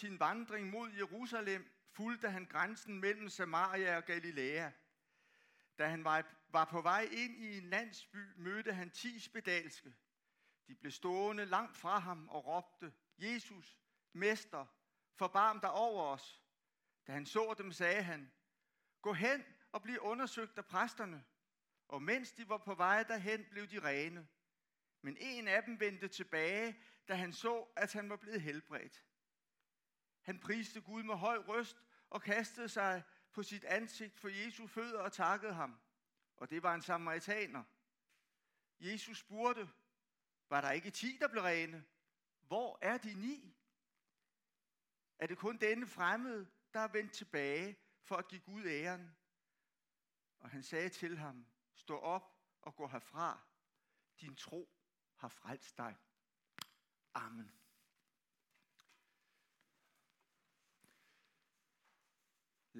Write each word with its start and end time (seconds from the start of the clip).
sin 0.00 0.20
vandring 0.20 0.70
mod 0.70 0.90
Jerusalem, 0.90 1.70
fulgte 1.92 2.30
han 2.30 2.46
grænsen 2.46 3.00
mellem 3.00 3.28
Samaria 3.28 3.96
og 3.96 4.04
Galilea. 4.04 4.70
Da 5.78 5.88
han 5.88 6.04
var 6.48 6.64
på 6.70 6.80
vej 6.80 7.08
ind 7.12 7.44
i 7.44 7.58
en 7.58 7.64
landsby, 7.64 8.32
mødte 8.36 8.72
han 8.72 8.90
ti 8.90 9.20
spedalske. 9.20 9.94
De 10.68 10.74
blev 10.74 10.92
stående 10.92 11.44
langt 11.44 11.76
fra 11.76 11.98
ham 11.98 12.28
og 12.28 12.46
råbte, 12.46 12.92
Jesus, 13.18 13.78
Mester, 14.12 14.66
forbarm 15.14 15.60
dig 15.60 15.70
over 15.70 16.04
os. 16.04 16.42
Da 17.06 17.12
han 17.12 17.26
så 17.26 17.54
dem, 17.58 17.72
sagde 17.72 18.02
han, 18.02 18.32
gå 19.02 19.12
hen 19.12 19.44
og 19.72 19.82
bliv 19.82 19.98
undersøgt 20.00 20.58
af 20.58 20.66
præsterne. 20.66 21.24
Og 21.88 22.02
mens 22.02 22.32
de 22.32 22.48
var 22.48 22.58
på 22.58 22.74
vej 22.74 23.02
derhen, 23.02 23.46
blev 23.50 23.66
de 23.66 23.80
rene. 23.80 24.28
Men 25.02 25.16
en 25.20 25.48
af 25.48 25.62
dem 25.62 25.80
vendte 25.80 26.08
tilbage, 26.08 26.82
da 27.08 27.14
han 27.14 27.32
så, 27.32 27.66
at 27.76 27.92
han 27.92 28.10
var 28.10 28.16
blevet 28.16 28.40
helbredt. 28.40 29.04
Han 30.20 30.40
priste 30.40 30.80
Gud 30.80 31.02
med 31.02 31.14
høj 31.14 31.36
røst 31.36 31.82
og 32.10 32.22
kastede 32.22 32.68
sig 32.68 33.02
på 33.32 33.42
sit 33.42 33.64
ansigt 33.64 34.20
for 34.20 34.28
Jesu 34.28 34.66
fødder 34.66 35.00
og 35.00 35.12
takkede 35.12 35.52
ham. 35.52 35.80
Og 36.36 36.50
det 36.50 36.62
var 36.62 36.74
en 36.74 36.82
samaritaner. 36.82 37.64
Jesus 38.80 39.18
spurgte, 39.18 39.68
var 40.48 40.60
der 40.60 40.70
ikke 40.70 40.90
ti, 40.90 41.16
der 41.20 41.28
blev 41.28 41.42
rene? 41.42 41.84
Hvor 42.40 42.78
er 42.82 42.98
de 42.98 43.14
ni? 43.14 43.56
Er 45.18 45.26
det 45.26 45.38
kun 45.38 45.56
denne 45.56 45.86
fremmede, 45.86 46.50
der 46.74 46.80
er 46.80 46.88
vendt 46.88 47.12
tilbage 47.12 47.76
for 48.02 48.16
at 48.16 48.28
give 48.28 48.40
Gud 48.40 48.64
æren? 48.66 49.16
Og 50.38 50.50
han 50.50 50.62
sagde 50.62 50.88
til 50.88 51.18
ham, 51.18 51.46
stå 51.74 51.98
op 51.98 52.36
og 52.62 52.76
gå 52.76 52.88
herfra. 52.88 53.40
Din 54.20 54.36
tro 54.36 54.68
har 55.16 55.28
frelst 55.28 55.76
dig. 55.76 55.96
Amen. 57.14 57.59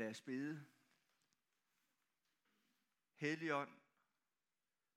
Lad 0.00 0.10
os 0.10 0.22
bede. 0.22 0.66
Helligånd, 3.14 3.80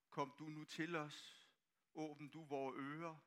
kom 0.09 0.35
du 0.39 0.49
nu 0.49 0.63
til 0.63 0.95
os. 0.95 1.49
Åbn 1.93 2.29
du 2.29 2.43
vores 2.43 2.75
ører, 2.77 3.17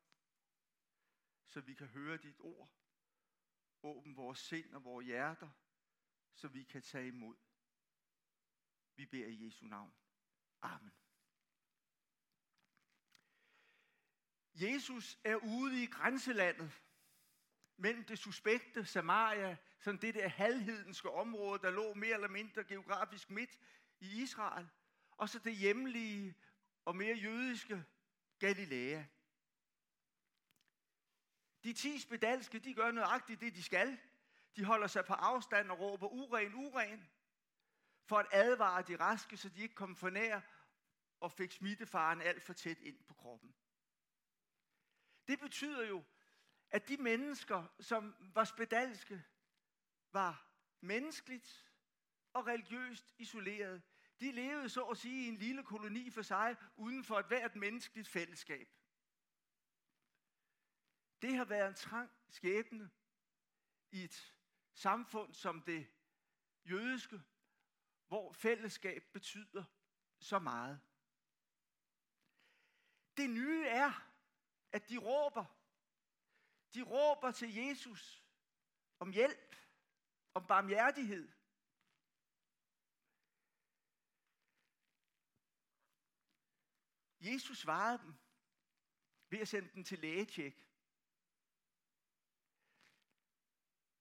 så 1.46 1.60
vi 1.60 1.74
kan 1.74 1.86
høre 1.86 2.16
dit 2.16 2.40
ord. 2.40 2.70
Åbn 3.82 4.16
vores 4.16 4.38
sind 4.38 4.74
og 4.74 4.84
vores 4.84 5.06
hjerter, 5.06 5.50
så 6.34 6.48
vi 6.48 6.64
kan 6.64 6.82
tage 6.82 7.08
imod. 7.08 7.36
Vi 8.94 9.06
beder 9.06 9.26
i 9.26 9.46
Jesu 9.46 9.64
navn. 9.64 9.94
Amen. 10.62 10.92
Jesus 14.54 15.18
er 15.24 15.36
ude 15.36 15.82
i 15.82 15.86
grænselandet 15.86 16.82
mellem 17.76 18.04
det 18.04 18.18
suspekte 18.18 18.86
Samaria, 18.86 19.56
sådan 19.78 20.00
det 20.00 20.14
der 20.14 20.28
halvhedenske 20.28 21.10
område, 21.10 21.62
der 21.62 21.70
lå 21.70 21.94
mere 21.94 22.14
eller 22.14 22.28
mindre 22.28 22.64
geografisk 22.64 23.30
midt 23.30 23.58
i 24.00 24.22
Israel, 24.22 24.68
og 25.10 25.28
så 25.28 25.38
det 25.38 25.56
hjemlige 25.56 26.34
og 26.84 26.96
mere 26.96 27.16
jødiske 27.16 27.84
Galilea. 28.38 29.04
De 31.64 31.72
ti 31.72 31.98
spedalske, 31.98 32.58
de 32.58 32.74
gør 32.74 32.90
nøjagtigt 32.90 33.40
det, 33.40 33.54
de 33.54 33.62
skal. 33.62 33.98
De 34.56 34.64
holder 34.64 34.86
sig 34.86 35.04
på 35.04 35.12
afstand 35.12 35.70
og 35.70 35.78
råber 35.78 36.08
uren, 36.08 36.54
uren, 36.54 37.08
for 38.04 38.18
at 38.18 38.26
advare 38.32 38.82
de 38.82 38.96
raske, 38.96 39.36
så 39.36 39.48
de 39.48 39.62
ikke 39.62 39.74
kom 39.74 39.96
for 39.96 40.10
nær 40.10 40.40
og 41.20 41.32
fik 41.32 41.52
smittefaren 41.52 42.22
alt 42.22 42.42
for 42.42 42.52
tæt 42.52 42.78
ind 42.80 43.04
på 43.04 43.14
kroppen. 43.14 43.54
Det 45.28 45.40
betyder 45.40 45.86
jo, 45.86 46.04
at 46.70 46.88
de 46.88 46.96
mennesker, 46.96 47.64
som 47.80 48.14
var 48.34 48.44
spedalske, 48.44 49.24
var 50.12 50.50
menneskeligt 50.80 51.72
og 52.32 52.46
religiøst 52.46 53.14
isoleret. 53.18 53.82
De 54.20 54.32
levede 54.32 54.68
så 54.68 54.84
at 54.84 54.98
sige 54.98 55.24
i 55.24 55.28
en 55.28 55.36
lille 55.36 55.64
koloni 55.64 56.10
for 56.10 56.22
sig, 56.22 56.56
uden 56.76 57.04
for 57.04 57.18
et 57.18 57.26
hvert 57.26 57.56
menneskeligt 57.56 58.08
fællesskab. 58.08 58.68
Det 61.22 61.36
har 61.36 61.44
været 61.44 61.68
en 61.68 61.74
trang 61.74 62.10
skæbne 62.28 62.90
i 63.90 64.04
et 64.04 64.34
samfund 64.74 65.34
som 65.34 65.62
det 65.62 65.86
jødiske, 66.64 67.22
hvor 68.08 68.32
fællesskab 68.32 69.04
betyder 69.12 69.64
så 70.18 70.38
meget. 70.38 70.80
Det 73.16 73.30
nye 73.30 73.66
er, 73.66 73.92
at 74.72 74.88
de 74.88 74.98
råber. 74.98 75.44
De 76.74 76.82
råber 76.82 77.30
til 77.30 77.54
Jesus 77.54 78.24
om 78.98 79.12
hjælp, 79.12 79.56
om 80.36 80.46
barmhjertighed. 80.46 81.28
Jesus 87.20 87.58
svarede 87.58 87.98
dem 87.98 88.14
ved 89.30 89.38
at 89.38 89.48
sende 89.48 89.70
dem 89.74 89.84
til 89.84 89.98
lægetjek. 89.98 90.56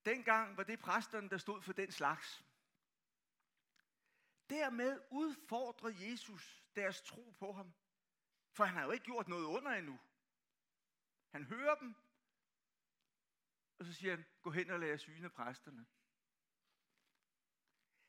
Dengang 0.05 0.57
var 0.57 0.63
det 0.63 0.79
præsterne, 0.79 1.29
der 1.29 1.37
stod 1.37 1.61
for 1.61 1.73
den 1.73 1.91
slags. 1.91 2.43
Dermed 4.49 5.01
udfordrede 5.11 6.11
Jesus 6.11 6.63
deres 6.75 7.01
tro 7.01 7.35
på 7.39 7.51
ham. 7.51 7.73
For 8.51 8.63
han 8.65 8.73
har 8.73 8.83
jo 8.83 8.91
ikke 8.91 9.05
gjort 9.05 9.27
noget 9.27 9.45
under 9.45 9.71
endnu. 9.71 9.99
Han 11.31 11.43
hører 11.43 11.75
dem, 11.75 11.95
og 13.79 13.85
så 13.85 13.93
siger 13.93 14.15
han, 14.15 14.25
gå 14.41 14.51
hen 14.51 14.69
og 14.69 14.79
lad 14.79 14.87
jer 14.87 14.97
syne 14.97 15.29
præsterne. 15.29 15.85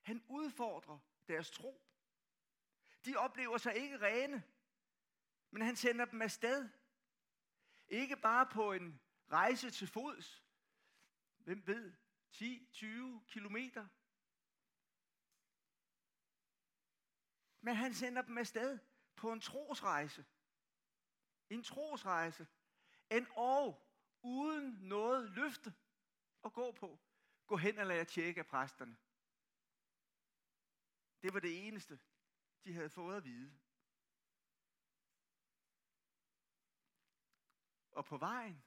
Han 0.06 0.24
udfordrer 0.28 0.98
deres 1.28 1.50
tro. 1.50 1.82
De 3.04 3.16
oplever 3.16 3.58
sig 3.58 3.76
ikke 3.76 3.98
rene, 4.00 4.42
men 5.50 5.62
han 5.62 5.76
sender 5.76 6.04
dem 6.04 6.22
afsted. 6.22 6.68
Ikke 7.88 8.16
bare 8.16 8.46
på 8.46 8.72
en 8.72 9.00
rejse 9.32 9.70
til 9.70 9.88
fods. 9.88 10.44
Hvem 11.38 11.66
ved? 11.66 11.92
10-20 12.32 13.24
kilometer. 13.26 13.86
Men 17.60 17.76
han 17.76 17.94
sender 17.94 18.22
dem 18.22 18.38
afsted 18.38 18.78
på 19.16 19.32
en 19.32 19.40
trosrejse. 19.40 20.24
En 21.50 21.62
trosrejse. 21.62 22.46
En 23.10 23.26
år 23.36 23.92
uden 24.22 24.78
noget 24.80 25.30
løfte 25.30 25.74
at 26.44 26.52
gå 26.52 26.72
på. 26.72 26.98
Gå 27.46 27.56
hen 27.56 27.78
og 27.78 27.86
lad 27.86 27.96
jer 27.96 28.04
tjekke 28.04 28.40
af 28.40 28.46
præsterne. 28.46 28.96
Det 31.26 31.34
var 31.34 31.40
det 31.40 31.66
eneste, 31.66 32.00
de 32.64 32.72
havde 32.72 32.90
fået 32.90 33.16
at 33.16 33.24
vide. 33.24 33.58
Og 37.90 38.04
på 38.04 38.18
vejen, 38.18 38.64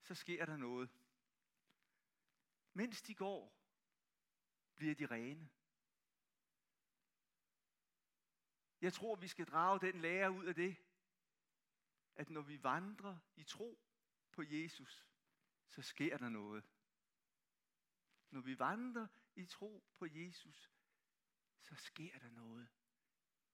så 0.00 0.14
sker 0.14 0.46
der 0.46 0.56
noget. 0.56 0.90
Mens 2.72 3.02
de 3.02 3.14
går, 3.14 3.58
bliver 4.74 4.94
de 4.94 5.06
rene. 5.06 5.50
Jeg 8.80 8.92
tror, 8.92 9.16
vi 9.16 9.28
skal 9.28 9.46
drage 9.46 9.80
den 9.80 10.00
lære 10.00 10.30
ud 10.30 10.44
af 10.44 10.54
det, 10.54 10.76
at 12.14 12.30
når 12.30 12.42
vi 12.42 12.62
vandrer 12.62 13.18
i 13.36 13.44
tro 13.44 13.80
på 14.32 14.42
Jesus, 14.42 15.06
så 15.66 15.82
sker 15.82 16.18
der 16.18 16.28
noget. 16.28 16.64
Når 18.30 18.40
vi 18.40 18.58
vandrer 18.58 19.06
i 19.34 19.46
tro 19.46 19.84
på 19.96 20.06
Jesus, 20.06 20.77
så 21.62 21.74
sker 21.74 22.18
der 22.18 22.30
noget. 22.30 22.68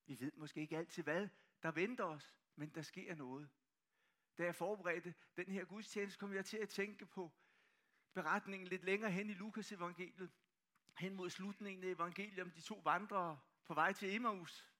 Vi 0.05 0.19
ved 0.19 0.31
måske 0.35 0.61
ikke 0.61 0.77
altid, 0.77 1.03
hvad 1.03 1.29
der 1.63 1.71
venter 1.71 2.03
os, 2.03 2.35
men 2.55 2.69
der 2.69 2.81
sker 2.81 3.15
noget. 3.15 3.49
Da 4.37 4.43
jeg 4.43 4.55
forberedte 4.55 5.13
den 5.35 5.47
her 5.47 5.65
gudstjeneste, 5.65 6.19
kom 6.19 6.33
jeg 6.33 6.45
til 6.45 6.57
at 6.57 6.69
tænke 6.69 7.05
på 7.05 7.31
beretningen 8.13 8.67
lidt 8.67 8.83
længere 8.83 9.11
hen 9.11 9.29
i 9.29 9.33
Lukas 9.33 9.71
evangeliet, 9.71 10.31
hen 10.97 11.15
mod 11.15 11.29
slutningen 11.29 11.83
af 11.83 11.87
evangeliet 11.87 12.39
om 12.39 12.51
de 12.51 12.61
to 12.61 12.75
vandrere 12.75 13.39
på 13.65 13.73
vej 13.73 13.93
til 13.93 14.15
Emmaus. 14.15 14.71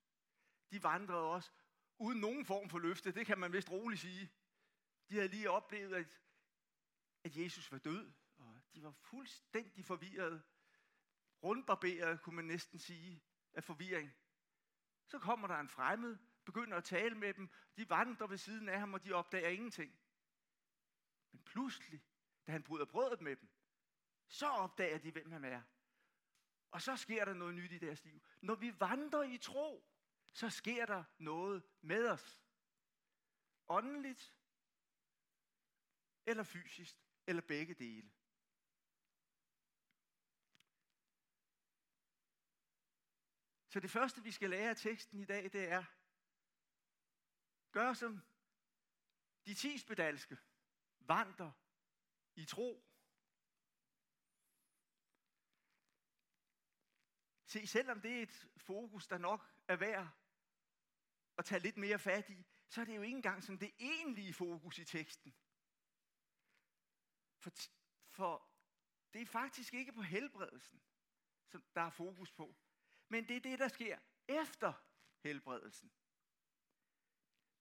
De 0.71 0.83
vandrede 0.83 1.23
også 1.23 1.51
uden 1.97 2.19
nogen 2.19 2.45
form 2.45 2.69
for 2.69 2.79
løfte, 2.79 3.11
det 3.11 3.25
kan 3.25 3.39
man 3.39 3.53
vist 3.53 3.71
roligt 3.71 4.01
sige. 4.01 4.31
De 5.09 5.15
havde 5.15 5.27
lige 5.27 5.51
oplevet, 5.51 5.93
at, 5.93 6.21
at 7.23 7.37
Jesus 7.37 7.71
var 7.71 7.77
død, 7.77 8.11
og 8.37 8.61
de 8.73 8.83
var 8.83 8.91
fuldstændig 8.91 9.85
forvirrede. 9.85 10.43
Rundbarberet, 11.43 12.21
kunne 12.21 12.35
man 12.35 12.45
næsten 12.45 12.79
sige, 12.79 13.23
af 13.53 13.63
forvirring. 13.63 14.11
Så 15.07 15.19
kommer 15.19 15.47
der 15.47 15.59
en 15.59 15.69
fremmed, 15.69 16.17
begynder 16.45 16.77
at 16.77 16.83
tale 16.83 17.15
med 17.15 17.33
dem. 17.33 17.49
De 17.77 17.89
vandrer 17.89 18.27
ved 18.27 18.37
siden 18.37 18.69
af 18.69 18.79
ham, 18.79 18.93
og 18.93 19.03
de 19.05 19.13
opdager 19.13 19.49
ingenting. 19.49 19.99
Men 21.31 21.43
pludselig, 21.43 22.03
da 22.47 22.51
han 22.51 22.63
bryder 22.63 22.85
brødet 22.85 23.21
med 23.21 23.35
dem, 23.35 23.49
så 24.27 24.47
opdager 24.47 24.97
de, 24.97 25.11
hvem 25.11 25.31
han 25.31 25.43
er. 25.43 25.61
Og 26.71 26.81
så 26.81 26.95
sker 26.95 27.25
der 27.25 27.33
noget 27.33 27.55
nyt 27.55 27.71
i 27.71 27.77
deres 27.77 28.03
liv. 28.03 28.21
Når 28.41 28.55
vi 28.55 28.79
vandrer 28.79 29.23
i 29.23 29.37
tro, 29.37 29.89
så 30.33 30.49
sker 30.49 30.85
der 30.85 31.03
noget 31.17 31.63
med 31.81 32.09
os. 32.09 32.41
Åndeligt, 33.67 34.35
eller 36.25 36.43
fysisk, 36.43 36.97
eller 37.27 37.41
begge 37.41 37.73
dele. 37.73 38.11
Så 43.75 43.79
det 43.79 43.91
første, 43.91 44.23
vi 44.23 44.31
skal 44.31 44.49
lære 44.49 44.69
af 44.69 44.77
teksten 44.77 45.19
i 45.19 45.25
dag, 45.25 45.43
det 45.43 45.63
er, 45.71 45.83
gør 47.71 47.93
som 47.93 48.21
de 49.45 49.53
ti 49.53 49.77
spedalske, 49.77 50.37
vandrer 50.99 51.51
i 52.35 52.45
tro. 52.45 52.85
Se, 57.45 57.67
selvom 57.67 58.01
det 58.01 58.17
er 58.17 58.23
et 58.23 58.47
fokus, 58.57 59.07
der 59.07 59.17
nok 59.17 59.53
er 59.67 59.75
værd 59.75 60.09
at 61.37 61.45
tage 61.45 61.61
lidt 61.61 61.77
mere 61.77 61.99
fat 61.99 62.29
i, 62.29 62.45
så 62.67 62.81
er 62.81 62.85
det 62.85 62.95
jo 62.95 63.01
ikke 63.01 63.15
engang 63.15 63.43
som 63.43 63.57
det 63.57 63.73
egentlige 63.79 64.33
fokus 64.33 64.77
i 64.77 64.85
teksten. 64.85 65.35
For, 67.37 67.51
for 68.09 68.49
det 69.13 69.21
er 69.21 69.25
faktisk 69.25 69.73
ikke 69.73 69.93
på 69.93 70.01
helbredelsen, 70.01 70.81
som 71.47 71.63
der 71.73 71.81
er 71.81 71.89
fokus 71.89 72.31
på. 72.31 72.55
Men 73.09 73.27
det 73.27 73.35
er 73.35 73.41
det, 73.41 73.59
der 73.59 73.67
sker 73.67 73.99
efter 74.27 74.73
helbredelsen. 75.23 75.91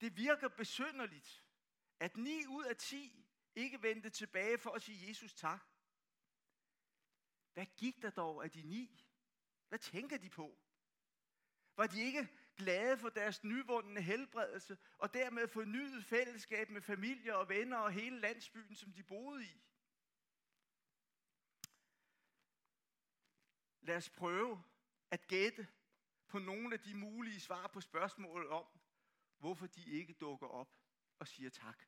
Det 0.01 0.17
virker 0.17 0.49
besynderligt, 0.49 1.45
at 2.01 2.17
9 2.17 2.47
ud 2.47 2.65
af 2.65 2.77
10 2.77 3.27
ikke 3.55 3.83
vendte 3.83 4.11
tilbage 4.11 4.59
for 4.59 4.71
at 4.71 4.83
sige 4.83 5.09
Jesus 5.09 5.35
tak. 5.35 5.65
Hvad 7.53 7.67
gik 7.67 8.03
der 8.03 8.11
dog 8.11 8.45
af 8.45 8.51
de 8.51 8.63
ni? 8.63 9.05
Hvad 9.69 9.79
tænker 9.79 10.19
de 10.19 10.31
på? 10.31 10.59
Var 11.77 11.87
de 11.87 12.03
ikke 12.03 12.29
glade 12.57 12.99
for 12.99 13.09
deres 13.09 13.45
nyvundne 13.45 14.03
helbredelse, 14.03 14.79
og 14.99 15.15
dermed 15.15 15.49
fornyet 15.49 16.05
fællesskab 16.05 16.71
med 16.71 16.83
familie 16.83 17.37
og 17.37 17.49
venner 17.49 17.77
og 17.77 17.93
hele 17.93 18.21
landsbyen, 18.21 18.75
som 18.75 18.93
de 18.93 19.03
boede 19.03 19.45
i? 19.45 19.63
Lad 23.81 23.97
os 23.97 24.11
prøve 24.11 24.65
at 25.11 25.27
gætte 25.27 25.69
på 26.29 26.39
nogle 26.39 26.75
af 26.75 26.81
de 26.81 26.95
mulige 26.95 27.41
svar 27.41 27.67
på 27.67 27.81
spørgsmålet 27.81 28.49
om, 28.49 28.67
hvorfor 29.39 29.67
de 29.67 29.85
ikke 29.91 30.13
dukker 30.13 30.47
op 30.47 30.79
og 31.19 31.29
siger 31.29 31.51
tak. 31.51 31.85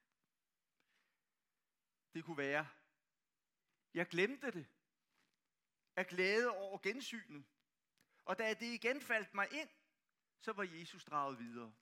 Det 2.14 2.24
kunne 2.24 2.36
være, 2.36 2.68
jeg 3.94 4.08
glemte 4.08 4.50
det 4.50 4.66
af 5.96 6.06
glæde 6.06 6.50
over 6.50 6.78
gensynet. 6.78 7.46
Og 8.24 8.38
da 8.38 8.54
det 8.54 8.66
igen 8.66 9.00
faldt 9.00 9.34
mig 9.34 9.52
ind, 9.52 9.68
så 10.38 10.52
var 10.52 10.62
Jesus 10.62 11.04
draget 11.04 11.38
videre. 11.38 11.74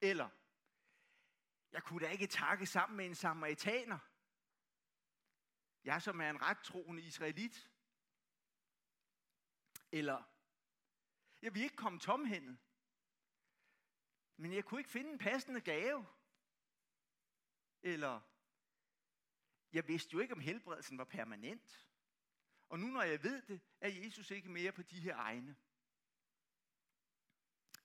Eller, 0.00 0.28
jeg 1.72 1.82
kunne 1.82 2.06
da 2.06 2.10
ikke 2.10 2.26
takke 2.26 2.66
sammen 2.66 2.96
med 2.96 3.06
en 3.06 3.14
samaritaner. 3.14 3.98
Jeg 5.84 6.02
som 6.02 6.20
er 6.20 6.30
en 6.30 6.42
ret 6.42 6.58
troende 6.58 7.02
israelit. 7.02 7.70
Eller, 9.92 10.33
jeg 11.44 11.54
vil 11.54 11.62
ikke 11.62 11.76
komme 11.76 11.98
tomhændet. 11.98 12.58
Men 14.36 14.52
jeg 14.52 14.64
kunne 14.64 14.80
ikke 14.80 14.90
finde 14.90 15.10
en 15.10 15.18
passende 15.18 15.60
gave. 15.60 16.06
Eller, 17.82 18.20
jeg 19.72 19.88
vidste 19.88 20.12
jo 20.12 20.18
ikke, 20.18 20.34
om 20.34 20.40
helbredelsen 20.40 20.98
var 20.98 21.04
permanent. 21.04 21.88
Og 22.68 22.78
nu 22.78 22.86
når 22.86 23.02
jeg 23.02 23.22
ved 23.22 23.42
det, 23.42 23.60
er 23.80 23.88
Jesus 23.88 24.30
ikke 24.30 24.48
mere 24.48 24.72
på 24.72 24.82
de 24.82 25.00
her 25.00 25.16
egne. 25.16 25.56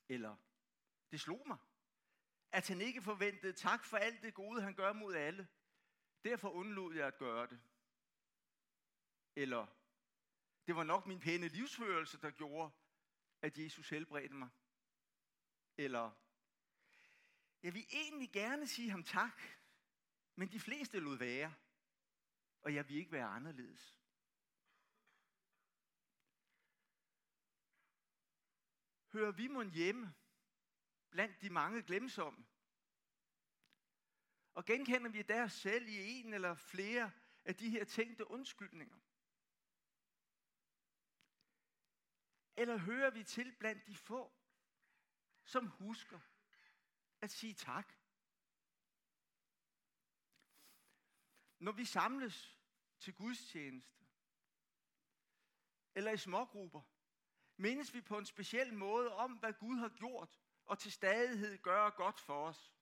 Eller, 0.10 0.38
det 1.12 1.22
slog 1.22 1.48
mig, 1.48 1.58
at 2.52 2.68
han 2.68 2.82
ikke 2.82 3.02
forventede 3.02 3.54
tak 3.54 3.86
for 3.86 3.98
alt 3.98 4.22
det 4.22 4.34
gode, 4.34 4.62
han 4.62 4.76
gør 4.76 4.94
mod 4.94 5.16
alle. 5.16 5.48
Derfor 6.24 6.50
undlod 6.50 6.96
jeg 6.96 7.08
at 7.08 7.18
gøre 7.18 7.48
det. 7.48 7.62
Eller, 9.36 9.68
det 10.68 10.76
var 10.76 10.84
nok 10.84 11.06
min 11.06 11.20
pæne 11.20 11.48
livsførelse, 11.48 12.22
der 12.22 12.32
gjorde, 12.32 12.72
at 13.42 13.58
Jesus 13.58 13.90
helbredte 13.90 14.36
mig. 14.36 14.50
Eller, 15.78 16.12
jeg 17.64 17.74
vil 17.74 17.86
egentlig 17.92 18.32
gerne 18.32 18.68
sige 18.68 18.90
ham 18.90 19.04
tak, 19.04 19.42
men 20.36 20.52
de 20.52 20.60
fleste 20.60 21.00
lod 21.00 21.18
være, 21.18 21.54
og 22.62 22.76
jeg 22.76 22.90
vil 22.90 22.98
ikke 22.98 23.12
være 23.12 23.26
anderledes. 23.26 24.00
Hører 29.14 29.32
vi 29.32 29.48
mon 29.48 29.72
hjemme 29.72 30.14
blandt 31.10 31.42
de 31.42 31.50
mange 31.50 31.84
glemsomme? 31.84 32.46
Og 34.54 34.66
genkender 34.66 35.10
vi 35.10 35.22
der 35.22 35.48
selv 35.48 35.88
i 35.88 36.12
en 36.12 36.34
eller 36.34 36.56
flere 36.56 37.12
af 37.46 37.56
de 37.56 37.70
her 37.70 37.84
tænkte 37.84 38.32
undskyldninger? 38.32 38.98
Eller 42.60 42.78
hører 42.78 43.10
vi 43.10 43.24
til 43.24 43.56
blandt 43.60 43.88
de 43.88 43.96
få, 43.96 44.34
som 45.44 45.68
husker 45.68 46.20
at 47.22 47.32
sige 47.32 47.54
tak? 47.54 47.94
Når 51.60 51.72
vi 51.72 51.86
samles 51.86 52.60
til 53.00 53.14
gudstjeneste, 53.14 54.06
eller 55.96 56.12
i 56.12 56.18
smågrupper, 56.18 56.82
mindes 57.58 57.94
vi 57.94 58.02
på 58.02 58.18
en 58.18 58.26
speciel 58.26 58.74
måde 58.74 59.14
om, 59.14 59.34
hvad 59.34 59.54
Gud 59.54 59.78
har 59.78 59.90
gjort, 59.90 60.40
og 60.66 60.80
til 60.80 60.92
stadighed 60.92 61.58
gør 61.58 61.90
godt 61.90 62.20
for 62.20 62.48
os. 62.48 62.74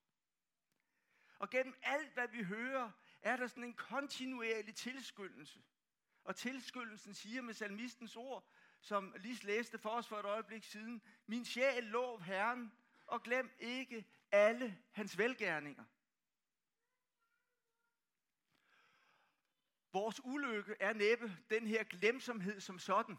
Og 1.39 1.49
gennem 1.49 1.75
alt, 1.81 2.13
hvad 2.13 2.27
vi 2.27 2.43
hører, 2.43 2.91
er 3.21 3.37
der 3.37 3.47
sådan 3.47 3.63
en 3.63 3.73
kontinuerlig 3.73 4.75
tilskyndelse. 4.75 5.63
Og 6.23 6.35
tilskyndelsen 6.35 7.13
siger 7.13 7.41
med 7.41 7.53
salmistens 7.53 8.15
ord, 8.15 8.49
som 8.87 9.13
lige 9.17 9.45
læste 9.45 9.77
for 9.77 9.89
os 9.89 10.07
for 10.07 10.15
et 10.15 10.25
øjeblik 10.25 10.63
siden, 10.63 11.01
min 11.25 11.45
sjæl 11.45 11.83
lov 11.83 12.21
Herren, 12.21 12.71
og 13.05 13.23
glem 13.23 13.51
ikke 13.59 14.05
alle 14.31 14.77
hans 14.91 15.17
velgærninger. 15.17 15.83
Vores 19.93 20.21
ulykke 20.23 20.75
er 20.79 20.93
næppe 20.93 21.37
den 21.49 21.67
her 21.67 21.83
glemsomhed 21.83 22.59
som 22.59 22.79
sådan. 22.79 23.17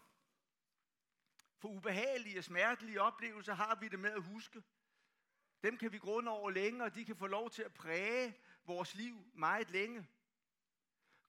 For 1.59 1.69
ubehagelige 1.69 2.39
og 2.39 2.45
smertelige 2.45 3.03
oplevelser 3.03 3.55
har 3.55 3.75
vi 3.75 3.89
det 3.89 3.99
med 3.99 4.11
at 4.11 4.23
huske. 4.23 4.63
Dem 5.63 5.77
kan 5.77 5.93
vi 5.93 5.99
grunde 5.99 6.31
over 6.31 6.51
længe, 6.51 6.85
og 6.85 6.95
de 6.95 7.05
kan 7.05 7.17
få 7.17 7.27
lov 7.27 7.51
til 7.51 7.63
at 7.63 7.75
præge 7.75 8.35
vores 8.65 8.95
liv 8.95 9.31
meget 9.35 9.71
længe. 9.71 10.09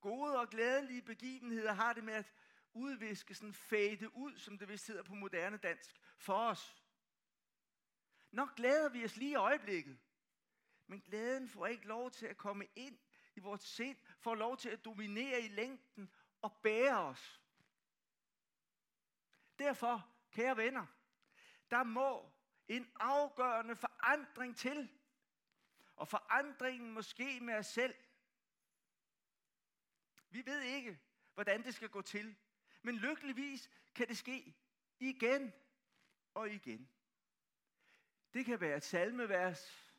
Gode 0.01 0.39
og 0.39 0.49
glædelige 0.49 1.01
begivenheder 1.01 1.73
har 1.73 1.93
det 1.93 2.03
med 2.03 2.13
at 2.13 2.33
udviske, 2.73 3.35
sådan 3.35 3.53
fade 3.53 4.15
ud, 4.15 4.37
som 4.37 4.57
det 4.57 4.69
vist 4.69 4.87
hedder 4.87 5.03
på 5.03 5.13
moderne 5.13 5.57
dansk, 5.57 5.95
for 6.17 6.49
os. 6.49 6.83
Nok 8.31 8.55
glæder 8.55 8.89
vi 8.89 9.05
os 9.05 9.15
lige 9.15 9.31
i 9.31 9.35
øjeblikket, 9.35 9.99
men 10.87 11.01
glæden 11.01 11.49
får 11.49 11.67
ikke 11.67 11.87
lov 11.87 12.11
til 12.11 12.25
at 12.25 12.37
komme 12.37 12.67
ind 12.75 12.97
i 13.35 13.39
vores 13.39 13.61
sind, 13.61 13.97
får 14.19 14.35
lov 14.35 14.57
til 14.57 14.69
at 14.69 14.85
dominere 14.85 15.41
i 15.41 15.47
længden 15.47 16.11
og 16.41 16.59
bære 16.61 16.99
os. 16.99 17.41
Derfor 19.59 20.19
Kære 20.31 20.57
venner, 20.57 20.85
der 21.71 21.83
må 21.83 22.31
en 22.67 22.91
afgørende 22.99 23.75
forandring 23.75 24.57
til. 24.57 24.89
Og 25.95 26.07
forandringen 26.07 26.91
måske 26.91 27.39
med 27.39 27.53
os 27.53 27.67
selv. 27.67 27.95
Vi 30.29 30.45
ved 30.45 30.61
ikke, 30.61 30.99
hvordan 31.33 31.63
det 31.63 31.75
skal 31.75 31.89
gå 31.89 32.01
til. 32.01 32.35
Men 32.81 32.97
lykkeligvis 32.97 33.69
kan 33.95 34.07
det 34.07 34.17
ske 34.17 34.55
igen 34.99 35.53
og 36.33 36.49
igen. 36.49 36.89
Det 38.33 38.45
kan 38.45 38.61
være 38.61 38.77
et 38.77 38.83
salmevers, 38.83 39.91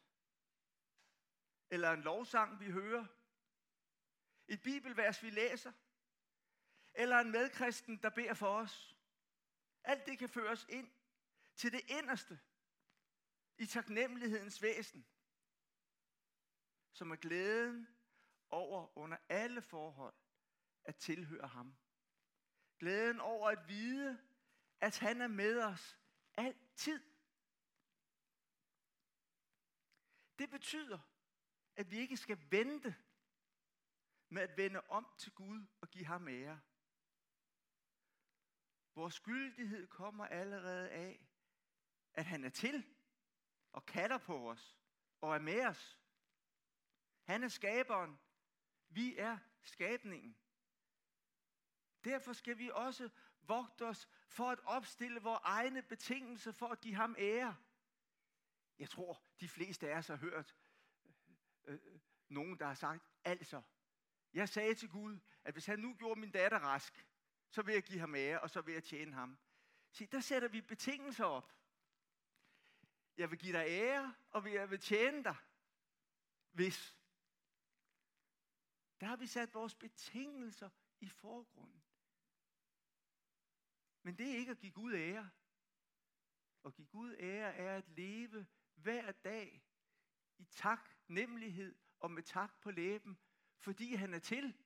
eller 1.71 1.91
en 1.91 2.03
lovsang, 2.03 2.61
vi 2.61 2.71
hører, 2.71 3.07
et 4.49 4.63
bibelvers, 4.63 5.23
vi 5.23 5.31
læser, 5.31 5.73
eller 6.95 7.17
en 7.17 7.31
medkristen, 7.31 7.97
der 8.03 8.11
beder 8.11 8.35
for 8.35 8.55
os. 8.55 8.97
Alt 9.85 10.07
det 10.07 10.19
kan 10.19 10.29
føres 10.29 10.67
ind 10.69 10.91
til 11.55 11.73
det 11.73 11.81
inderste 11.89 12.41
i 13.59 13.67
taknemmelighedens 13.67 14.63
væsen, 14.63 15.07
som 16.93 17.11
er 17.11 17.17
glæden 17.17 17.89
over 18.51 18.99
under 18.99 19.17
alle 19.29 19.63
forhold 19.63 20.15
at 20.85 20.97
tilhøre 20.97 21.49
ham. 21.49 21.77
Glæden 22.81 23.21
over 23.21 23.51
at 23.51 23.69
vide, 23.69 24.19
at 24.81 24.99
han 24.99 25.21
er 25.21 25.29
med 25.29 25.63
os 25.63 25.99
altid. 26.35 27.03
Det 30.39 30.51
betyder, 30.51 30.99
at 31.77 31.91
vi 31.91 31.99
ikke 31.99 32.17
skal 32.17 32.39
vente 32.51 32.97
med 34.29 34.43
at 34.43 34.57
vende 34.57 34.81
om 34.81 35.15
til 35.19 35.33
Gud 35.33 35.67
og 35.81 35.89
give 35.91 36.05
ham 36.05 36.29
ære. 36.29 36.61
Vores 38.95 39.15
skyldighed 39.15 39.87
kommer 39.87 40.27
allerede 40.27 40.91
af, 40.91 41.27
at 42.15 42.25
han 42.25 42.45
er 42.45 42.51
til 42.51 42.87
og 43.73 43.87
kalder 43.87 44.19
på 44.19 44.51
os 44.51 44.77
og 45.21 45.35
er 45.35 45.39
med 45.39 45.67
os. 45.67 45.99
Han 47.23 47.43
er 47.43 47.49
skaberen. 47.49 48.19
Vi 48.89 49.17
er 49.17 49.39
skabningen. 49.63 50.37
Derfor 52.05 52.33
skal 52.33 52.59
vi 52.59 52.71
også 52.75 53.11
vogte 53.43 53.87
os 53.87 54.09
for 54.29 54.51
at 54.51 54.61
opstille 54.65 55.21
vores 55.21 55.41
egne 55.45 55.83
betingelser 55.83 56.53
for 56.53 56.67
at 56.67 56.81
give 56.81 56.95
ham 56.95 57.17
ære. 57.19 57.57
Jeg 58.79 58.89
tror, 58.89 59.23
de 59.41 59.49
fleste 59.49 59.91
af 59.91 59.99
os 59.99 60.07
har 60.07 60.17
hørt 60.17 60.57
øh, 61.65 61.75
øh, 61.75 62.01
nogen, 62.29 62.59
der 62.59 62.67
har 62.67 62.75
sagt, 62.75 63.03
altså, 63.25 63.63
jeg 64.33 64.49
sagde 64.49 64.75
til 64.75 64.89
Gud, 64.89 65.19
at 65.45 65.55
hvis 65.55 65.67
han 65.67 65.79
nu 65.79 65.95
gjorde 65.95 66.21
min 66.21 66.31
datter 66.31 66.59
rask, 66.59 67.07
så 67.51 67.63
vil 67.63 67.73
jeg 67.73 67.83
give 67.83 68.01
ham 68.01 68.15
ære, 68.15 68.41
og 68.41 68.51
så 68.51 68.61
vil 68.61 68.75
jeg 68.75 68.85
tjene 68.85 69.13
ham. 69.13 69.39
Se, 69.91 70.07
der 70.07 70.21
sætter 70.21 70.49
vi 70.49 70.61
betingelser 70.61 71.25
op. 71.25 71.53
Jeg 73.17 73.31
vil 73.31 73.39
give 73.39 73.59
dig 73.59 73.67
ære, 73.69 74.15
og 74.31 74.53
jeg 74.53 74.71
vil 74.71 74.81
tjene 74.81 75.25
dig, 75.25 75.37
hvis. 76.51 76.97
Der 79.01 79.07
har 79.07 79.17
vi 79.17 79.27
sat 79.27 79.55
vores 79.55 79.75
betingelser 79.75 80.71
i 81.01 81.09
forgrunden. 81.09 81.83
Men 84.03 84.19
det 84.19 84.31
er 84.31 84.37
ikke 84.37 84.51
at 84.51 84.59
give 84.59 84.73
Gud 84.73 84.95
ære. 84.95 85.31
At 86.65 86.75
give 86.75 86.87
Gud 86.87 87.17
ære 87.19 87.55
er 87.55 87.77
at 87.77 87.89
leve 87.89 88.47
hver 88.75 89.13
dag 89.13 89.63
i 90.39 90.45
tak, 90.45 90.91
nemlighed 91.09 91.79
og 92.01 92.11
med 92.11 92.23
tak 92.23 92.61
på 92.63 92.71
læben, 92.71 93.19
fordi 93.59 93.95
han 93.95 94.15
er 94.15 94.19
til, 94.19 94.57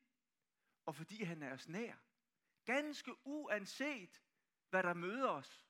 og 0.86 0.94
fordi 0.94 1.22
han 1.22 1.42
er 1.42 1.52
os 1.52 1.68
nær. 1.68 1.96
Ganske 2.64 3.26
uanset, 3.26 4.22
hvad 4.70 4.82
der 4.82 4.94
møder 4.94 5.28
os. 5.28 5.68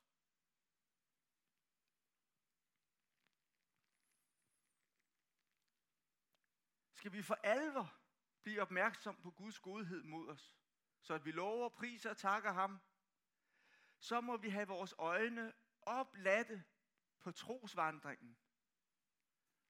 Skal 6.95 7.13
vi 7.13 7.23
for 7.23 7.35
alvor 7.35 8.01
blive 8.43 8.63
opmærksom 8.63 9.21
på 9.21 9.31
Guds 9.31 9.59
godhed 9.59 10.03
mod 10.03 10.29
os, 10.29 10.57
så 11.01 11.15
at 11.15 11.25
vi 11.25 11.33
lover, 11.33 11.69
priser 11.69 12.11
og 12.11 12.17
takker 12.17 12.53
ham, 12.53 12.81
så 14.05 14.21
må 14.21 14.37
vi 14.37 14.49
have 14.49 14.69
vores 14.69 14.95
øjne 14.99 15.53
oplatte 15.83 16.65
på 17.21 17.33
trosvandringen 17.33 18.39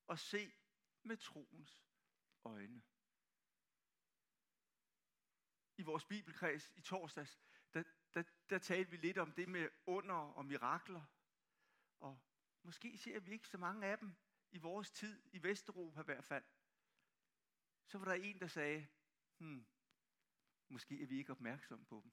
og 0.06 0.18
se 0.18 0.52
med 1.02 1.16
troens 1.16 1.82
øjne. 2.44 2.82
I 5.76 5.82
vores 5.82 6.04
bibelkreds 6.04 6.70
i 6.76 6.80
torsdags, 6.80 7.40
der, 7.74 7.82
der, 8.14 8.22
der 8.50 8.58
talte 8.58 8.90
vi 8.90 8.96
lidt 8.96 9.18
om 9.18 9.32
det 9.32 9.48
med 9.48 9.68
under 9.86 10.14
og 10.14 10.46
mirakler. 10.46 11.04
Og 12.00 12.20
måske 12.62 12.98
ser 12.98 13.20
vi 13.20 13.32
ikke 13.32 13.48
så 13.48 13.58
mange 13.58 13.86
af 13.86 13.98
dem 13.98 14.16
i 14.50 14.58
vores 14.58 14.90
tid, 14.90 15.22
i 15.32 15.42
Vesteuropa 15.42 16.00
i 16.00 16.04
hvert 16.04 16.24
fald. 16.24 16.44
Så 17.86 17.98
var 17.98 18.04
der 18.04 18.14
en, 18.14 18.40
der 18.40 18.46
sagde, 18.46 18.86
hmm, 19.38 19.66
måske 20.68 21.02
er 21.02 21.06
vi 21.06 21.18
ikke 21.18 21.32
opmærksomme 21.32 21.84
på 21.84 22.00
dem. 22.04 22.12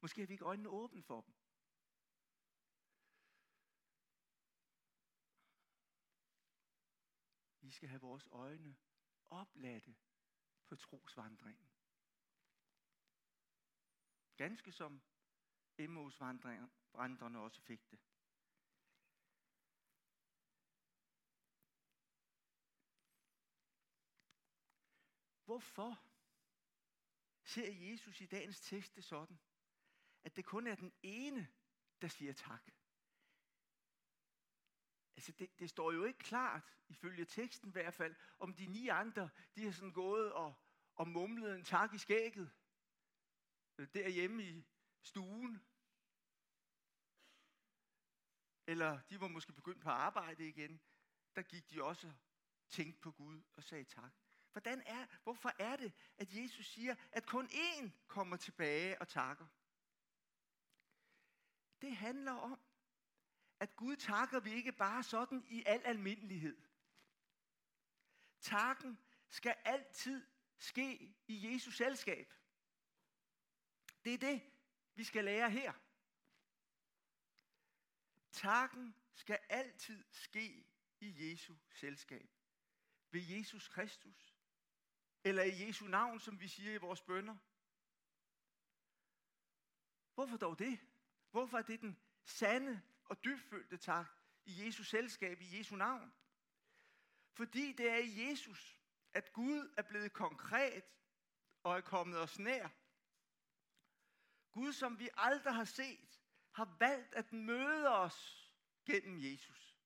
Måske 0.00 0.20
har 0.20 0.26
vi 0.26 0.32
ikke 0.32 0.44
øjnene 0.44 0.68
åbne 0.68 1.02
for 1.02 1.20
dem. 1.20 1.34
Vi 7.60 7.70
skal 7.70 7.88
have 7.88 8.00
vores 8.00 8.26
øjne 8.30 8.76
oplatte 9.30 9.96
på 10.66 10.76
trosvandringen. 10.76 11.70
Ganske 14.36 14.72
som 14.72 15.02
Emmaus-vandrerne 15.78 17.38
også 17.40 17.60
fik 17.60 17.90
det. 17.90 18.00
Hvorfor 25.44 25.98
ser 27.44 27.72
Jesus 27.72 28.20
i 28.20 28.26
dagens 28.26 28.60
tekst 28.60 28.96
det 28.96 29.04
sådan, 29.04 29.38
at 30.28 30.36
det 30.36 30.44
kun 30.44 30.66
er 30.66 30.74
den 30.74 30.92
ene, 31.02 31.48
der 32.02 32.08
siger 32.08 32.32
tak? 32.32 32.70
Altså 35.16 35.32
det, 35.32 35.58
det 35.58 35.70
står 35.70 35.92
jo 35.92 36.04
ikke 36.04 36.18
klart, 36.18 36.76
ifølge 36.88 37.24
teksten 37.24 37.68
i 37.68 37.72
hvert 37.72 37.94
fald, 37.94 38.14
om 38.38 38.54
de 38.54 38.66
ni 38.66 38.88
andre, 38.88 39.30
de 39.54 39.64
har 39.64 39.72
sådan 39.72 39.92
gået 39.92 40.32
og, 40.32 40.54
og 40.94 41.08
mumlet 41.08 41.54
en 41.54 41.64
tak 41.64 41.94
i 41.94 41.98
skægget. 41.98 42.50
Øh, 43.78 43.88
derhjemme 43.94 44.42
i 44.42 44.64
stuen. 45.02 45.66
Eller 48.66 49.00
de 49.00 49.20
var 49.20 49.28
måske 49.28 49.52
begyndt 49.52 49.82
på 49.82 49.90
arbejde 49.90 50.48
igen. 50.48 50.80
Der 51.36 51.42
gik 51.42 51.70
de 51.70 51.82
også 51.82 52.12
tænkte 52.68 53.00
på 53.00 53.12
Gud 53.12 53.42
og 53.56 53.62
sagde 53.62 53.84
tak. 53.84 54.12
Hvordan 54.52 54.82
er, 54.86 55.06
hvorfor 55.22 55.52
er 55.58 55.76
det, 55.76 55.92
at 56.16 56.34
Jesus 56.34 56.66
siger, 56.66 56.94
at 57.12 57.26
kun 57.26 57.46
én 57.46 57.90
kommer 58.06 58.36
tilbage 58.36 59.00
og 59.00 59.08
takker? 59.08 59.46
Det 61.80 61.96
handler 61.96 62.32
om, 62.32 62.60
at 63.60 63.76
Gud 63.76 63.96
takker 63.96 64.40
vi 64.40 64.52
ikke 64.52 64.72
bare 64.72 65.02
sådan 65.02 65.44
i 65.48 65.62
al 65.66 65.82
almindelighed. 65.84 66.62
Takken 68.40 68.98
skal 69.28 69.56
altid 69.64 70.26
ske 70.56 71.16
i 71.26 71.52
Jesus 71.52 71.76
selskab. 71.76 72.34
Det 74.04 74.14
er 74.14 74.18
det, 74.18 74.42
vi 74.94 75.04
skal 75.04 75.24
lære 75.24 75.50
her. 75.50 75.72
Takken 78.32 78.94
skal 79.14 79.38
altid 79.48 80.04
ske 80.10 80.66
i 81.00 81.30
Jesu 81.30 81.54
selskab. 81.70 82.30
Ved 83.10 83.20
Jesus 83.20 83.68
Kristus. 83.68 84.34
Eller 85.24 85.42
i 85.42 85.66
Jesu 85.66 85.86
navn, 85.86 86.20
som 86.20 86.40
vi 86.40 86.48
siger 86.48 86.72
i 86.72 86.76
vores 86.76 87.02
bønder. 87.02 87.36
Hvorfor 90.14 90.36
dog 90.36 90.58
det? 90.58 90.80
Hvorfor 91.30 91.58
er 91.58 91.62
det 91.62 91.80
den 91.80 91.98
sande 92.24 92.82
og 93.04 93.24
dybfølte 93.24 93.76
tak 93.76 94.06
i 94.44 94.66
Jesu 94.66 94.82
selskab, 94.82 95.40
i 95.40 95.58
Jesu 95.58 95.76
navn. 95.76 96.12
Fordi 97.32 97.72
det 97.72 97.90
er 97.90 97.98
i 97.98 98.28
Jesus, 98.28 98.80
at 99.12 99.32
Gud 99.32 99.74
er 99.76 99.82
blevet 99.82 100.12
konkret 100.12 100.84
og 101.62 101.76
er 101.76 101.80
kommet 101.80 102.18
os 102.18 102.38
nær. 102.38 102.68
Gud, 104.52 104.72
som 104.72 104.98
vi 104.98 105.08
aldrig 105.14 105.54
har 105.54 105.64
set, 105.64 106.20
har 106.52 106.76
valgt 106.78 107.14
at 107.14 107.32
møde 107.32 107.88
os 107.88 108.50
gennem 108.86 109.18
Jesus. 109.20 109.76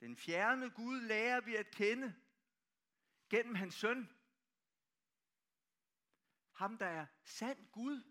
Den 0.00 0.16
fjerne 0.16 0.70
Gud 0.70 1.00
lærer 1.00 1.40
vi 1.40 1.56
at 1.56 1.70
kende 1.70 2.14
gennem 3.28 3.54
hans 3.54 3.74
søn. 3.74 4.12
Ham, 6.52 6.78
der 6.78 6.86
er 6.86 7.06
sand 7.24 7.70
Gud 7.72 8.02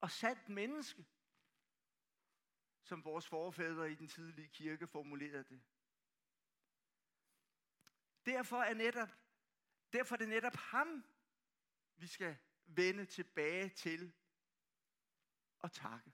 og 0.00 0.10
sandt 0.10 0.48
menneske 0.48 1.06
som 2.84 3.04
vores 3.04 3.26
forfædre 3.26 3.92
i 3.92 3.94
den 3.94 4.08
tidlige 4.08 4.48
kirke 4.48 4.86
formulerede 4.86 5.44
det. 5.44 5.62
Derfor 8.26 8.56
er, 8.62 8.74
netop, 8.74 9.08
derfor 9.92 10.14
er 10.14 10.18
det 10.18 10.28
netop 10.28 10.56
ham, 10.56 11.04
vi 11.96 12.06
skal 12.06 12.36
vende 12.64 13.06
tilbage 13.06 13.68
til 13.68 14.12
og 15.58 15.72
takke. 15.72 16.12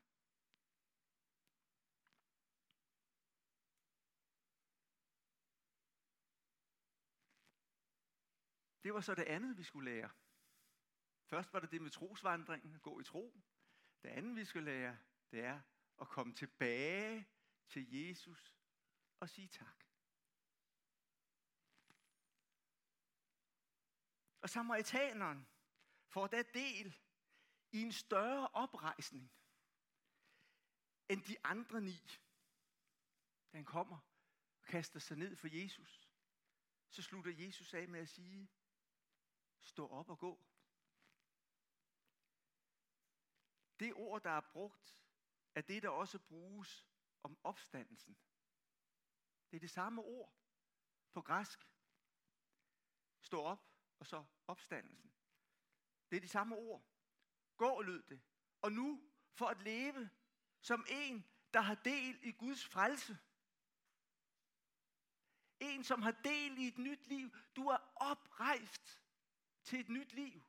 Det 8.84 8.94
var 8.94 9.00
så 9.00 9.14
det 9.14 9.22
andet, 9.24 9.58
vi 9.58 9.62
skulle 9.62 9.90
lære. 9.90 10.10
Først 11.24 11.52
var 11.52 11.60
det 11.60 11.70
det 11.70 11.82
med 11.82 11.90
trosvandringen, 11.90 12.74
at 12.74 12.82
gå 12.82 13.00
i 13.00 13.04
tro. 13.04 13.40
Det 14.02 14.08
andet, 14.08 14.36
vi 14.36 14.44
skulle 14.44 14.64
lære, 14.64 14.98
det 15.30 15.40
er 15.44 15.60
at 16.00 16.08
komme 16.08 16.34
tilbage 16.34 17.28
til 17.68 17.92
Jesus 17.92 18.56
og 19.20 19.28
sige 19.28 19.48
tak. 19.48 19.84
Og 24.40 24.50
samaritaneren 24.50 25.48
får 26.06 26.26
da 26.26 26.42
del 26.42 26.96
i 27.72 27.82
en 27.82 27.92
større 27.92 28.48
oprejsning 28.48 29.32
end 31.08 31.22
de 31.22 31.36
andre 31.44 31.80
ni. 31.80 32.02
Da 33.52 33.56
han 33.58 33.64
kommer 33.64 33.98
og 34.58 34.64
kaster 34.64 35.00
sig 35.00 35.16
ned 35.16 35.36
for 35.36 35.48
Jesus, 35.62 36.08
så 36.90 37.02
slutter 37.02 37.32
Jesus 37.32 37.74
af 37.74 37.88
med 37.88 38.00
at 38.00 38.08
sige, 38.08 38.50
stå 39.60 39.88
op 39.88 40.08
og 40.08 40.18
gå. 40.18 40.44
Det 43.80 43.94
ord, 43.94 44.22
der 44.22 44.30
er 44.30 44.40
brugt 44.52 45.09
er 45.54 45.60
det, 45.60 45.82
der 45.82 45.88
også 45.88 46.18
bruges 46.18 46.86
om 47.22 47.38
opstandelsen. 47.44 48.18
Det 49.50 49.56
er 49.56 49.60
det 49.60 49.70
samme 49.70 50.02
ord 50.02 50.34
på 51.12 51.22
græsk. 51.22 51.70
Stå 53.20 53.42
op, 53.42 53.70
og 53.98 54.06
så 54.06 54.24
opstandelsen. 54.46 55.12
Det 56.10 56.16
er 56.16 56.20
det 56.20 56.30
samme 56.30 56.56
ord. 56.56 56.84
Gå, 57.56 57.82
lød 57.82 58.02
det. 58.02 58.22
Og 58.62 58.72
nu 58.72 59.10
for 59.32 59.46
at 59.46 59.62
leve 59.62 60.10
som 60.60 60.86
en, 60.88 61.24
der 61.52 61.60
har 61.60 61.74
del 61.74 62.18
i 62.22 62.32
Guds 62.32 62.64
frelse. 62.64 63.18
En, 65.60 65.84
som 65.84 66.02
har 66.02 66.10
del 66.24 66.58
i 66.58 66.66
et 66.66 66.78
nyt 66.78 67.06
liv. 67.06 67.30
Du 67.56 67.66
er 67.66 67.92
oprejst 67.96 69.02
til 69.64 69.80
et 69.80 69.88
nyt 69.88 70.12
liv. 70.12 70.42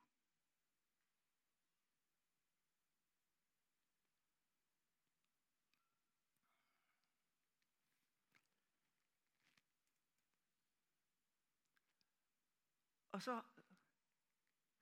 Og 13.12 13.22
så, 13.22 13.42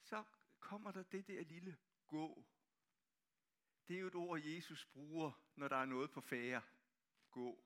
så 0.02 0.24
kommer 0.60 0.92
der 0.92 1.02
det 1.02 1.26
der 1.26 1.44
lille 1.44 1.78
gå. 2.06 2.44
Det 3.88 3.96
er 3.96 4.00
jo 4.00 4.06
et 4.06 4.14
ord, 4.14 4.40
Jesus 4.40 4.86
bruger, 4.86 5.32
når 5.56 5.68
der 5.68 5.76
er 5.76 5.84
noget 5.84 6.10
på 6.10 6.20
færre. 6.20 6.62
Gå. 7.30 7.64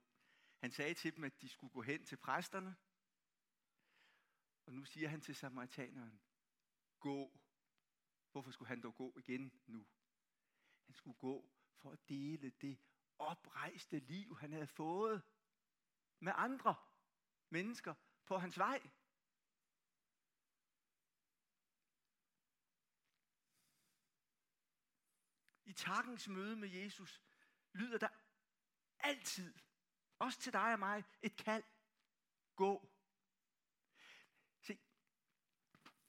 Han 0.58 0.70
sagde 0.70 0.94
til 0.94 1.16
dem, 1.16 1.24
at 1.24 1.40
de 1.40 1.48
skulle 1.48 1.72
gå 1.72 1.82
hen 1.82 2.04
til 2.04 2.16
præsterne. 2.16 2.76
Og 4.66 4.72
nu 4.72 4.84
siger 4.84 5.08
han 5.08 5.20
til 5.20 5.34
samaritaneren, 5.34 6.20
gå. 7.00 7.40
Hvorfor 8.32 8.50
skulle 8.50 8.68
han 8.68 8.82
dog 8.82 8.94
gå 8.94 9.18
igen 9.18 9.62
nu? 9.66 9.86
Han 10.86 10.94
skulle 10.94 11.18
gå 11.18 11.50
for 11.76 11.90
at 11.92 12.08
dele 12.08 12.50
det 12.50 12.78
oprejste 13.18 13.98
liv, 13.98 14.36
han 14.36 14.52
havde 14.52 14.66
fået 14.66 15.22
med 16.18 16.32
andre 16.36 16.74
mennesker 17.48 17.94
på 18.26 18.38
hans 18.38 18.58
vej. 18.58 18.90
Takkens 25.74 26.28
møde 26.28 26.56
med 26.56 26.68
Jesus 26.68 27.22
lyder 27.72 27.98
der 27.98 28.08
altid, 28.98 29.54
også 30.18 30.40
til 30.40 30.52
dig 30.52 30.72
og 30.72 30.78
mig, 30.78 31.04
et 31.22 31.36
kald. 31.36 31.64
Gå. 32.56 32.90
Se, 34.60 34.78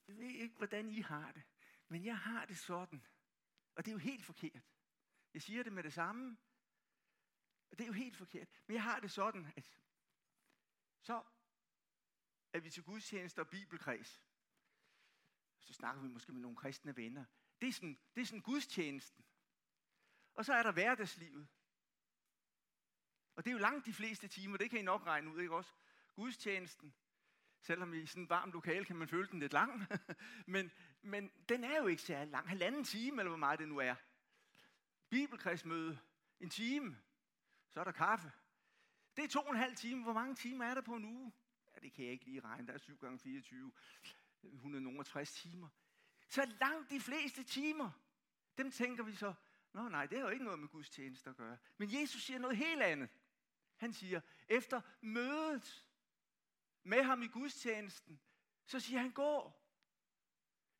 jeg 0.07 0.17
ved 0.17 0.29
ikke, 0.29 0.55
hvordan 0.55 0.89
I 0.89 1.01
har 1.01 1.31
det, 1.31 1.43
men 1.87 2.05
jeg 2.05 2.17
har 2.19 2.45
det 2.45 2.57
sådan, 2.57 3.05
og 3.75 3.85
det 3.85 3.91
er 3.91 3.93
jo 3.93 3.99
helt 3.99 4.25
forkert. 4.25 4.63
Jeg 5.33 5.41
siger 5.41 5.63
det 5.63 5.73
med 5.73 5.83
det 5.83 5.93
samme, 5.93 6.37
og 7.71 7.77
det 7.77 7.83
er 7.83 7.87
jo 7.87 7.93
helt 7.93 8.17
forkert. 8.17 8.47
Men 8.67 8.73
jeg 8.73 8.83
har 8.83 8.99
det 8.99 9.11
sådan, 9.11 9.53
at 9.55 9.71
så 11.01 11.23
er 12.53 12.59
vi 12.59 12.69
til 12.69 12.83
gudstjeneste 12.83 13.39
og 13.39 13.49
bibelkreds. 13.49 14.21
Så 15.59 15.73
snakker 15.73 16.01
vi 16.01 16.07
måske 16.07 16.31
med 16.31 16.41
nogle 16.41 16.57
kristne 16.57 16.95
venner. 16.95 17.25
Det 17.61 17.69
er 17.69 17.73
sådan, 17.73 17.99
det 18.15 18.21
er 18.21 18.25
sådan 18.25 18.41
gudstjenesten. 18.41 19.24
Og 20.35 20.45
så 20.45 20.53
er 20.53 20.63
der 20.63 20.71
hverdagslivet. 20.71 21.47
Og 23.35 23.45
det 23.45 23.49
er 23.49 23.53
jo 23.53 23.59
langt 23.59 23.85
de 23.85 23.93
fleste 23.93 24.27
timer, 24.27 24.57
det 24.57 24.69
kan 24.69 24.79
I 24.79 24.81
nok 24.81 25.05
regne 25.05 25.31
ud, 25.31 25.41
ikke 25.41 25.55
også? 25.55 25.73
Gudstjenesten, 26.15 26.93
selvom 27.61 27.93
i 27.93 28.05
sådan 28.05 28.23
et 28.23 28.29
varmt 28.29 28.53
lokale 28.53 28.85
kan 28.85 28.95
man 28.95 29.07
føle 29.07 29.27
den 29.27 29.39
lidt 29.39 29.53
lang, 29.53 29.87
men, 30.47 30.71
men 31.01 31.31
den 31.49 31.63
er 31.63 31.77
jo 31.77 31.87
ikke 31.87 32.01
særlig 32.01 32.31
lang, 32.31 32.49
halvanden 32.49 32.83
time, 32.83 33.21
eller 33.21 33.29
hvor 33.29 33.37
meget 33.37 33.59
det 33.59 33.67
nu 33.67 33.77
er. 33.77 33.95
Bibelkredsmøde, 35.09 35.99
en 36.39 36.49
time, 36.49 36.97
så 37.69 37.79
er 37.79 37.83
der 37.83 37.91
kaffe. 37.91 38.31
Det 39.15 39.23
er 39.23 39.27
to 39.27 39.39
og 39.39 39.51
en 39.51 39.59
halv 39.59 39.75
time. 39.75 40.03
Hvor 40.03 40.13
mange 40.13 40.35
timer 40.35 40.65
er 40.65 40.73
der 40.73 40.81
på 40.81 40.95
en 40.95 41.05
uge? 41.05 41.33
Ja, 41.75 41.79
det 41.79 41.93
kan 41.93 42.05
jeg 42.05 42.13
ikke 42.13 42.25
lige 42.25 42.39
regne. 42.39 42.67
Der 42.67 42.73
er 42.73 42.77
7 42.77 42.97
gange 42.97 43.19
24. 43.19 43.71
160 44.43 45.33
timer. 45.33 45.69
Så 46.27 46.45
langt 46.59 46.89
de 46.89 46.99
fleste 46.99 47.43
timer, 47.43 47.91
dem 48.57 48.71
tænker 48.71 49.03
vi 49.03 49.15
så, 49.15 49.33
Nå 49.75 49.89
nej, 49.89 50.05
det 50.05 50.17
har 50.17 50.25
jo 50.25 50.31
ikke 50.31 50.43
noget 50.43 50.59
med 50.59 50.69
Guds 50.69 50.89
tjeneste 50.89 51.29
at 51.29 51.35
gøre. 51.35 51.57
Men 51.77 52.01
Jesus 52.01 52.23
siger 52.23 52.39
noget 52.39 52.57
helt 52.57 52.81
andet. 52.81 53.09
Han 53.75 53.93
siger, 53.93 54.21
efter 54.47 54.81
mødet 55.01 55.87
med 56.83 57.03
ham 57.03 57.21
i 57.21 57.27
gudstjenesten, 57.27 58.21
så 58.65 58.79
siger 58.79 58.99
han, 58.99 59.11
gå. 59.11 59.53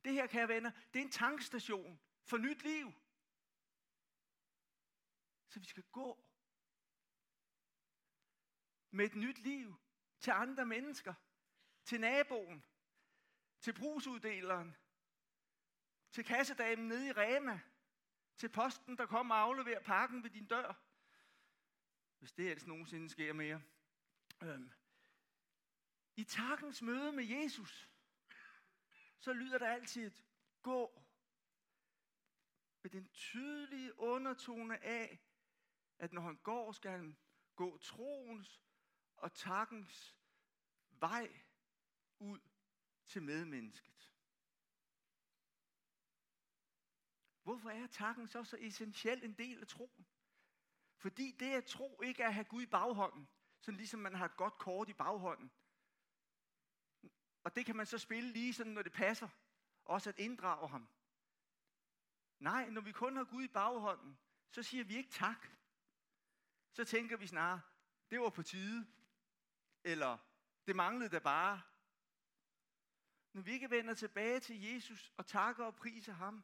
Det 0.03 0.13
her, 0.13 0.27
kære 0.27 0.47
venner, 0.47 0.71
det 0.93 0.99
er 0.99 1.03
en 1.03 1.11
tankstation 1.11 1.99
for 2.23 2.37
nyt 2.37 2.63
liv. 2.63 2.93
Så 5.47 5.59
vi 5.59 5.65
skal 5.65 5.83
gå 5.83 6.25
med 8.91 9.05
et 9.05 9.15
nyt 9.15 9.39
liv 9.39 9.75
til 10.20 10.31
andre 10.31 10.65
mennesker, 10.65 11.13
til 11.83 12.00
naboen, 12.00 12.65
til 13.59 13.74
brugsuddeleren, 13.74 14.75
til 16.11 16.25
kassedamen 16.25 16.87
nede 16.87 17.07
i 17.07 17.11
Rema, 17.11 17.61
til 18.37 18.50
posten, 18.50 18.98
der 18.98 19.05
kommer 19.05 19.35
og 19.35 19.41
afleverer 19.41 19.83
pakken 19.83 20.24
ved 20.24 20.29
din 20.29 20.45
dør. 20.45 20.74
Hvis 22.19 22.31
det 22.31 22.50
ellers 22.50 22.67
nogensinde 22.67 23.09
sker 23.09 23.33
mere. 23.33 23.61
Øhm. 24.43 24.71
I 26.15 26.24
takkens 26.24 26.81
møde 26.81 27.11
med 27.11 27.24
Jesus, 27.24 27.89
så 29.17 29.33
lyder 29.33 29.57
der 29.57 29.67
altid 29.67 30.07
et 30.07 30.25
gå. 30.61 31.01
Med 32.81 32.91
den 32.91 33.07
tydelige 33.07 34.00
undertone 34.00 34.83
af, 34.83 35.19
at 35.98 36.13
når 36.13 36.21
han 36.21 36.35
går, 36.35 36.71
skal 36.71 36.91
han 36.91 37.17
gå 37.55 37.77
troens 37.77 38.61
og 39.15 39.33
takkens 39.33 40.17
vej 40.89 41.41
ud 42.19 42.39
til 43.05 43.24
medmennesket. 43.24 44.14
Hvorfor 47.46 47.70
er 47.70 47.88
takken 47.88 48.27
så 48.27 48.44
så 48.44 48.58
essentiel 48.60 49.24
en 49.24 49.34
del 49.34 49.62
af 49.62 49.68
troen? 49.68 50.05
Fordi 50.98 51.31
det 51.31 51.53
at 51.53 51.66
tro 51.66 52.01
ikke 52.01 52.24
er 52.24 52.27
at 52.27 52.34
have 52.34 52.44
Gud 52.44 52.62
i 52.62 52.66
baghånden, 52.66 53.27
sådan 53.60 53.77
ligesom 53.77 54.00
man 54.00 54.16
har 54.16 54.25
et 54.25 54.38
godt 54.38 54.58
kort 54.58 54.90
i 54.90 54.94
baghånden. 54.94 55.51
Og 57.44 57.55
det 57.55 57.66
kan 57.66 57.75
man 57.75 57.86
så 57.86 57.98
spille 57.98 58.31
lige 58.31 58.53
sådan, 58.53 58.72
når 58.74 58.81
det 58.81 58.92
passer. 58.92 59.29
Også 59.86 60.10
at 60.10 60.20
inddrage 60.20 60.70
ham. 60.70 60.90
Nej, 62.40 62.70
når 62.70 62.81
vi 62.81 62.92
kun 62.92 63.16
har 63.16 63.24
Gud 63.24 63.44
i 63.44 63.48
baghånden, 63.48 64.18
så 64.51 64.64
siger 64.64 64.84
vi 64.84 64.96
ikke 64.96 65.12
tak. 65.12 65.48
Så 66.72 66.86
tænker 66.86 67.18
vi 67.18 67.27
snarere, 67.27 67.62
det 68.10 68.20
var 68.20 68.29
på 68.29 68.44
tide. 68.44 68.88
Eller 69.84 70.18
det 70.68 70.75
manglede 70.75 71.10
da 71.10 71.20
bare. 71.20 71.62
Når 73.34 73.42
vi 73.42 73.51
ikke 73.51 73.70
vender 73.70 73.94
tilbage 73.94 74.40
til 74.40 74.62
Jesus 74.62 75.14
og 75.18 75.25
takker 75.25 75.66
og 75.66 75.75
priser 75.75 76.14
ham, 76.14 76.44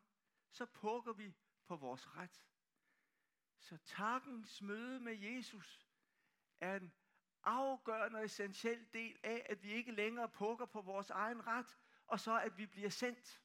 så 0.51 0.65
pukker 0.65 1.13
vi 1.13 1.35
på 1.65 1.75
vores 1.75 2.15
ret. 2.15 2.45
Så 3.59 3.77
takkens 3.77 4.61
møde 4.61 4.99
med 4.99 5.13
Jesus 5.13 5.87
er 6.59 6.75
en 6.75 6.93
afgørende 7.43 8.19
og 8.19 8.25
essentiel 8.25 8.93
del 8.93 9.19
af, 9.23 9.45
at 9.49 9.63
vi 9.63 9.71
ikke 9.71 9.91
længere 9.91 10.29
pukker 10.29 10.65
på 10.65 10.81
vores 10.81 11.09
egen 11.09 11.47
ret, 11.47 11.77
og 12.07 12.19
så 12.19 12.39
at 12.39 12.57
vi 12.57 12.65
bliver 12.65 12.89
sendt. 12.89 13.41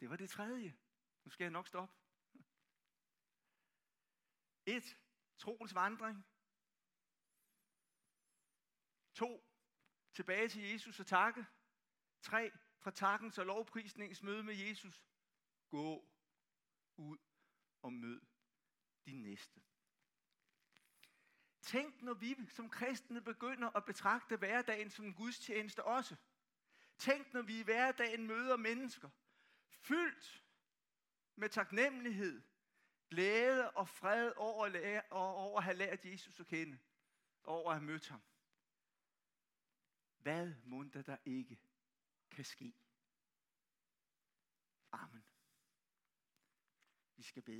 Det 0.00 0.10
var 0.10 0.16
det 0.16 0.30
tredje. 0.30 0.76
Nu 1.24 1.30
skal 1.30 1.44
jeg 1.44 1.50
nok 1.50 1.68
stoppe. 1.68 1.94
Et, 4.76 4.98
troens 5.38 5.74
vandring. 5.74 6.26
To, 9.14 9.44
tilbage 10.12 10.48
til 10.48 10.62
Jesus 10.62 11.00
og 11.00 11.06
takke. 11.06 11.46
Tre, 12.22 12.50
fra 12.86 12.90
takkens 12.90 13.38
og 13.38 13.46
lovprisningens 13.46 14.22
møde 14.22 14.42
med 14.42 14.54
Jesus. 14.54 15.04
Gå 15.68 16.08
ud 16.96 17.18
og 17.82 17.92
mød 17.92 18.20
din 19.06 19.22
næste. 19.22 19.60
Tænk, 21.62 22.02
når 22.02 22.14
vi 22.14 22.36
som 22.48 22.70
kristne 22.70 23.20
begynder 23.20 23.76
at 23.76 23.84
betragte 23.84 24.36
hverdagen 24.36 24.90
som 24.90 25.04
en 25.04 25.14
gudstjeneste 25.14 25.84
også. 25.84 26.16
Tænk, 26.98 27.32
når 27.32 27.42
vi 27.42 27.60
i 27.60 27.62
hverdagen 27.62 28.26
møder 28.26 28.56
mennesker, 28.56 29.10
fyldt 29.70 30.44
med 31.36 31.48
taknemmelighed, 31.48 32.42
glæde 33.10 33.70
og 33.70 33.88
fred 33.88 34.32
over 34.36 34.66
at, 34.66 34.72
lære, 34.72 35.02
over 35.10 35.58
at 35.58 35.64
have 35.64 35.76
lært 35.76 36.04
Jesus 36.04 36.40
at 36.40 36.46
kende, 36.46 36.78
over 37.44 37.70
at 37.70 37.76
have 37.76 37.86
mødt 37.86 38.08
ham. 38.08 38.22
Hvad 40.18 40.54
munter 40.64 41.02
der 41.02 41.16
ikke 41.24 41.58
kan 42.30 42.44
ske. 42.44 42.74
Amen. 44.92 45.24
Vi 47.16 47.22
skal 47.22 47.42
bede. 47.42 47.54